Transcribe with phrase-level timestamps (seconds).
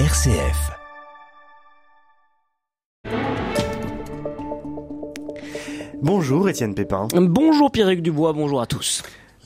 [0.00, 0.72] RCF.
[6.02, 7.06] Bonjour Étienne Pépin.
[7.14, 9.04] Bonjour Pierrick Dubois, bonjour à tous.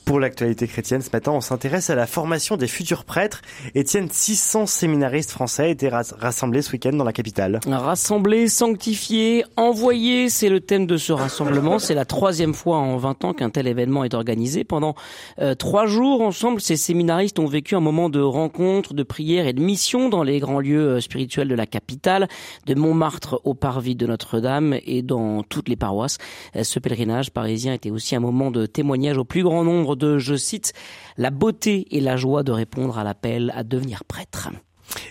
[0.09, 3.43] Pour l'actualité chrétienne, ce matin, on s'intéresse à la formation des futurs prêtres.
[3.75, 7.59] Étienne, 600 séminaristes français étaient rassemblés ce week-end dans la capitale.
[7.67, 11.77] Rassemblés, sanctifiés, envoyés, c'est le thème de ce rassemblement.
[11.77, 14.63] C'est la troisième fois en 20 ans qu'un tel événement est organisé.
[14.63, 14.95] Pendant
[15.37, 19.53] euh, trois jours ensemble, ces séminaristes ont vécu un moment de rencontre, de prière et
[19.53, 22.27] de mission dans les grands lieux euh, spirituels de la capitale,
[22.65, 26.17] de Montmartre au parvis de Notre-Dame et dans toutes les paroisses.
[26.55, 30.17] Euh, ce pèlerinage parisien était aussi un moment de témoignage au plus grand nombre de,
[30.17, 30.73] je cite,
[31.17, 34.49] la beauté et la joie de répondre à l'appel à devenir prêtre.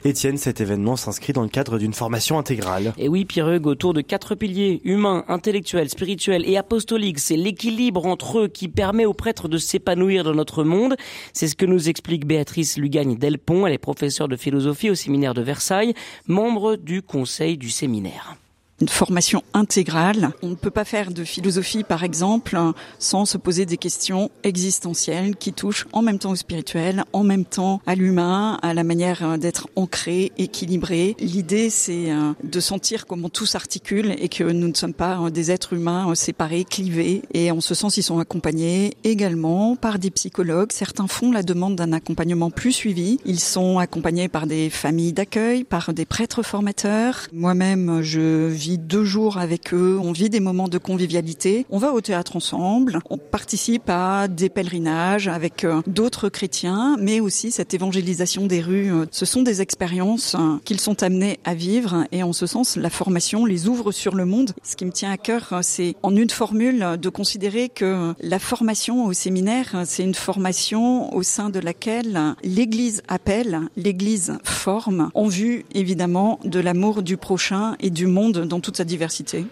[0.04, 2.94] Étienne, cet événement s'inscrit dans le cadre d'une formation intégrale.
[2.98, 7.18] Et oui, Pierre autour de quatre piliers, humains, intellectuels, spirituels et apostoliques.
[7.18, 10.96] C'est l'équilibre entre eux qui permet aux prêtres de s'épanouir dans notre monde.
[11.32, 13.66] C'est ce que nous explique Béatrice Lugagne Delpont.
[13.66, 15.94] Elle est professeure de philosophie au séminaire de Versailles,
[16.26, 18.36] membre du conseil du séminaire
[18.80, 20.30] une formation intégrale.
[20.42, 22.58] On ne peut pas faire de philosophie, par exemple,
[22.98, 27.44] sans se poser des questions existentielles qui touchent en même temps au spirituel, en même
[27.44, 31.16] temps à l'humain, à la manière d'être ancré, équilibré.
[31.18, 35.30] L'idée, c'est euh, de sentir comment tout s'articule et que nous ne sommes pas euh,
[35.30, 37.22] des êtres humains euh, séparés, clivés.
[37.34, 40.72] Et en ce sens, ils sont accompagnés également par des psychologues.
[40.72, 43.18] Certains font la demande d'un accompagnement plus suivi.
[43.24, 47.26] Ils sont accompagnés par des familles d'accueil, par des prêtres formateurs.
[47.32, 51.92] Moi-même, je vis deux jours avec eux, on vit des moments de convivialité, on va
[51.92, 57.72] au théâtre ensemble, on participe à des pèlerinages avec euh, d'autres chrétiens, mais aussi cette
[57.72, 58.92] évangélisation des rues.
[58.92, 62.76] Euh, ce sont des expériences euh, qu'ils sont amenés à vivre et en ce sens,
[62.76, 64.52] la formation les ouvre sur le monde.
[64.62, 69.06] Ce qui me tient à cœur, c'est en une formule de considérer que la formation
[69.06, 75.64] au séminaire, c'est une formation au sein de laquelle l'Église appelle, l'Église forme, en vue
[75.74, 79.46] évidemment de l'amour du prochain et du monde dans toute sa diversité.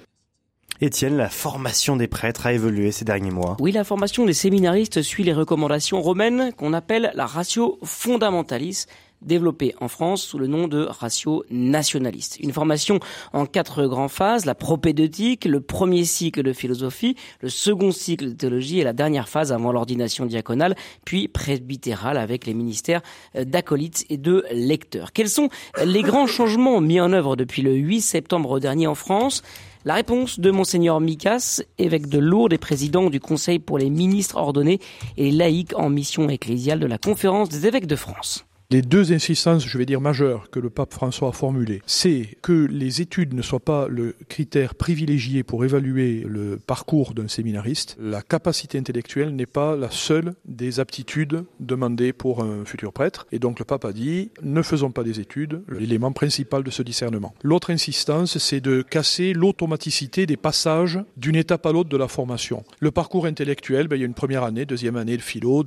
[0.81, 3.57] Étienne, la formation des prêtres a évolué ces derniers mois.
[3.61, 8.87] Oui, la formation des séminaristes suit les recommandations romaines qu'on appelle la ratio fundamentalis
[9.23, 12.39] développée en France sous le nom de ratio nationaliste.
[12.41, 13.01] Une formation
[13.33, 18.33] en quatre grandes phases, la propédeutique, le premier cycle de philosophie, le second cycle de
[18.33, 23.03] théologie et la dernière phase avant l'ordination diaconale, puis presbytérale avec les ministères
[23.35, 25.13] d'acolytes et de lecteurs.
[25.13, 25.49] Quels sont
[25.85, 29.43] les grands changements mis en œuvre depuis le 8 septembre dernier en France?
[29.85, 34.37] La réponse de Monseigneur Micas, évêque de Lourdes et président du Conseil pour les ministres
[34.37, 34.81] ordonnés
[35.17, 38.46] et laïcs en mission ecclésiale de la Conférence des évêques de France.
[38.69, 42.67] Les deux insistances, je vais dire majeures, que le pape François a formulées, c'est que
[42.69, 47.97] les études ne soient pas le critère privilégié pour évaluer le parcours d'un séminariste.
[48.01, 53.29] La capacité intellectuelle n'est pas la seule des aptitudes demandées pour un futur prêtre.
[53.31, 56.83] Et donc le pape a dit, ne faisons pas des études, l'élément principal de ce
[56.83, 57.37] discernement.
[57.45, 62.65] L'autre insistance, c'est de casser l'automaticité des passages d'une étape à l'autre de la formation.
[62.81, 65.63] Le parcours intellectuel, ben, il y a une première année, deuxième année de philo,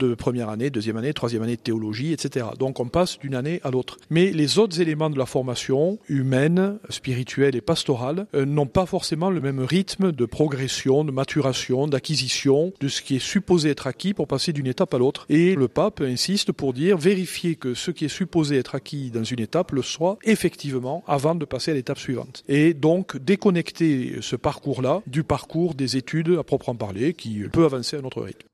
[0.49, 2.47] année, deuxième année, troisième année de théologie, etc.
[2.89, 3.97] passe d'une année à l'autre.
[4.09, 9.29] Mais les autres éléments de la formation, humaine, spirituelle et pastorale, euh, n'ont pas forcément
[9.29, 14.13] le même rythme de progression, de maturation, d'acquisition de ce qui est supposé être acquis
[14.13, 15.25] pour passer d'une étape à l'autre.
[15.29, 19.23] Et le pape insiste pour dire vérifier que ce qui est supposé être acquis dans
[19.23, 22.43] une étape le soit effectivement avant de passer à l'étape suivante.
[22.47, 27.97] Et donc déconnecter ce parcours-là du parcours des études à proprement parler qui peut avancer
[27.97, 28.48] à notre rythme.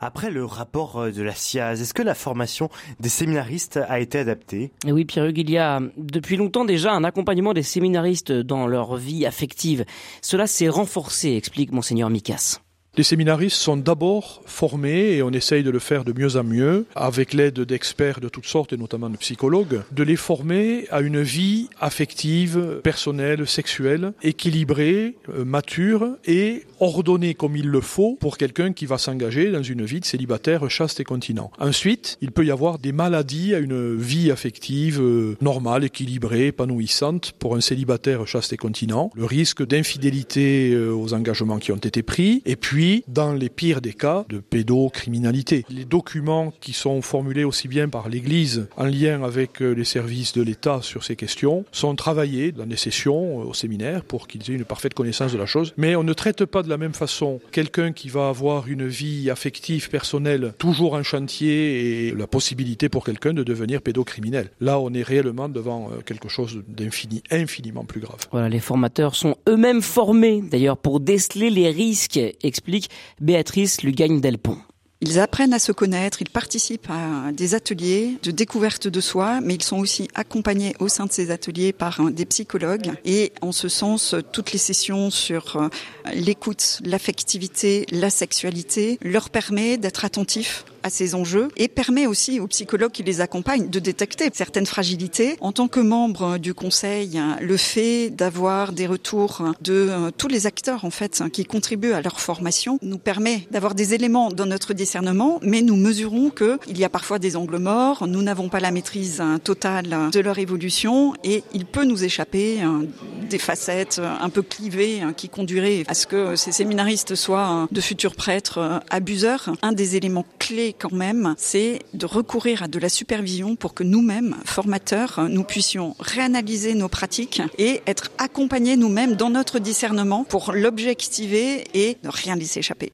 [0.00, 2.70] Après le rapport euh, de la SIAZ, est-ce que la formation
[3.00, 4.72] des séminaristes a été adaptée?
[4.86, 9.26] Oui, Pierre-Hugues, il y a depuis longtemps déjà un accompagnement des séminaristes dans leur vie
[9.26, 9.84] affective.
[10.22, 12.60] Cela s'est renforcé, explique monseigneur Micas.
[12.98, 16.84] Les séminaristes sont d'abord formés, et on essaye de le faire de mieux en mieux,
[16.96, 21.22] avec l'aide d'experts de toutes sortes, et notamment de psychologues, de les former à une
[21.22, 28.72] vie affective, personnelle, sexuelle, équilibrée, euh, mature et ordonnée comme il le faut pour quelqu'un
[28.72, 31.52] qui va s'engager dans une vie de célibataire chaste et continent.
[31.60, 37.30] Ensuite, il peut y avoir des maladies à une vie affective euh, normale, équilibrée, épanouissante
[37.38, 42.02] pour un célibataire chaste et continent, le risque d'infidélité euh, aux engagements qui ont été
[42.02, 45.64] pris, et puis dans les pires des cas, de pédocriminalité.
[45.70, 50.32] Les documents qui sont formulés aussi bien par l'Église en lien avec euh, les services
[50.32, 54.42] de l'État sur ces questions sont travaillés dans des sessions euh, au séminaire pour qu'ils
[54.50, 55.72] aient une parfaite connaissance de la chose.
[55.76, 59.30] Mais on ne traite pas de la même façon quelqu'un qui va avoir une vie
[59.30, 64.50] affective, personnelle, toujours en chantier et la possibilité pour quelqu'un de devenir pédocriminel.
[64.60, 68.20] Là, on est réellement devant euh, quelque chose d'infini, infiniment plus grave.
[68.32, 72.20] Voilà, les formateurs sont eux-mêmes formés d'ailleurs pour déceler les risques
[72.68, 74.58] explique Béatrice Lugagne Delpont.
[75.00, 79.54] Ils apprennent à se connaître, ils participent à des ateliers de découverte de soi, mais
[79.54, 82.90] ils sont aussi accompagnés au sein de ces ateliers par des psychologues.
[83.04, 85.68] Et en ce sens, toutes les sessions sur euh,
[86.14, 92.46] l'écoute, l'affectivité, la sexualité leur permet d'être attentifs à ces enjeux et permet aussi aux
[92.46, 95.36] psychologues qui les accompagnent de détecter certaines fragilités.
[95.40, 100.46] En tant que membre du conseil, le fait d'avoir des retours de euh, tous les
[100.46, 104.74] acteurs en fait qui contribuent à leur formation nous permet d'avoir des éléments dans notre
[104.74, 108.60] discernement, mais nous mesurons que il y a parfois des angles morts, nous n'avons pas
[108.60, 112.86] la maîtrise euh, totale de leur évolution et il peut nous échapper euh,
[113.28, 118.14] des facettes un peu clivées qui conduiraient à ce que ces séminaristes soient de futurs
[118.14, 119.50] prêtres abuseurs.
[119.62, 123.82] Un des éléments clés quand même, c'est de recourir à de la supervision pour que
[123.82, 130.52] nous-mêmes, formateurs, nous puissions réanalyser nos pratiques et être accompagnés nous-mêmes dans notre discernement pour
[130.52, 132.92] l'objectiver et ne rien laisser échapper.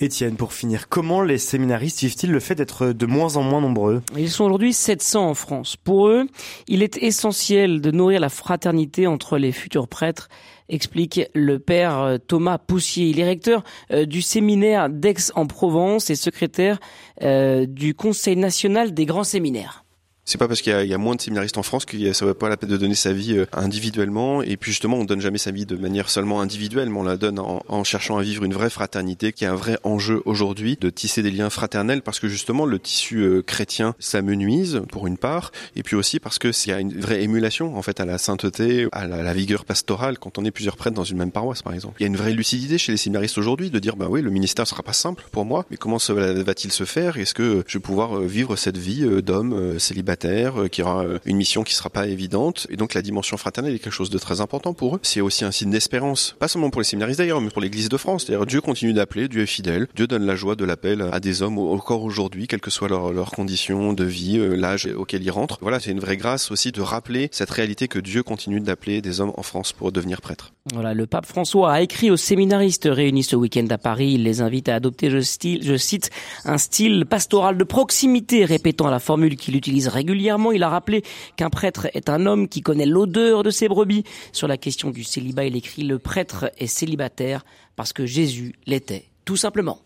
[0.00, 4.02] Étienne, pour finir, comment les séminaristes vivent-ils le fait d'être de moins en moins nombreux?
[4.16, 5.76] Ils sont aujourd'hui 700 en France.
[5.76, 6.26] Pour eux,
[6.66, 10.28] il est essentiel de nourrir la fraternité entre les futurs prêtres,
[10.68, 13.06] explique le père euh, Thomas Poussier.
[13.06, 16.80] Il est recteur euh, du séminaire d'Aix-en-Provence et secrétaire
[17.22, 19.81] euh, du Conseil national des grands séminaires.
[20.24, 22.32] C'est pas parce qu'il y, y, a moins de séminaristes en France que ça vaut
[22.32, 24.40] pas la peine de donner sa vie euh, individuellement.
[24.40, 27.16] Et puis justement, on donne jamais sa vie de manière seulement individuelle, mais on la
[27.16, 30.78] donne en, en cherchant à vivre une vraie fraternité, qui est un vrai enjeu aujourd'hui
[30.80, 35.18] de tisser des liens fraternels, parce que justement le tissu euh, chrétien s'amenuise pour une
[35.18, 38.04] part, et puis aussi parce que s'il y a une vraie émulation en fait à
[38.04, 41.32] la sainteté, à la, la, vigueur pastorale quand on est plusieurs prêtres dans une même
[41.32, 41.96] paroisse, par exemple.
[41.98, 44.30] Il y a une vraie lucidité chez les séminaristes aujourd'hui de dire bah oui, le
[44.30, 47.16] ministère sera pas simple pour moi, mais comment va-t-il se faire?
[47.16, 51.18] Est-ce que je vais pouvoir euh, vivre cette vie d'homme célibataire euh, qui aura euh,
[51.24, 52.66] une mission qui sera pas évidente.
[52.70, 55.00] Et donc la dimension fraternelle est quelque chose de très important pour eux.
[55.02, 57.96] C'est aussi un signe d'espérance, pas seulement pour les séminaristes d'ailleurs, mais pour l'Église de
[57.96, 58.24] France.
[58.24, 61.42] C'est-à-dire Dieu continue d'appeler, Dieu est fidèle, Dieu donne la joie de l'appel à des
[61.42, 65.30] hommes encore aujourd'hui, quelles que soient leurs, leurs conditions de vie, euh, l'âge auquel ils
[65.30, 65.58] rentrent.
[65.60, 69.20] Voilà, c'est une vraie grâce aussi de rappeler cette réalité que Dieu continue d'appeler des
[69.20, 70.52] hommes en France pour devenir prêtres.
[70.72, 74.12] Voilà, le pape François a écrit aux séminaristes réunis ce week-end à Paris.
[74.14, 76.10] Il les invite à adopter, je, style, je cite,
[76.44, 81.02] un style pastoral de proximité, répétant la formule qu'il utilise régulièrement il a rappelé
[81.36, 84.04] qu'un prêtre est un homme qui connaît l'odeur de ses brebis.
[84.32, 87.44] Sur la question du célibat, il écrit le prêtre est célibataire
[87.76, 89.78] parce que Jésus l'était, tout simplement.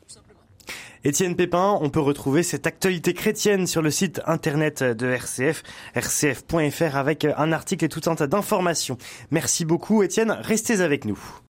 [1.05, 5.63] Étienne Pépin, on peut retrouver cette actualité chrétienne sur le site internet de RCF,
[5.95, 8.97] rcf.fr avec un article et tout un tas d'informations.
[9.31, 11.19] Merci beaucoup Étienne, restez avec nous.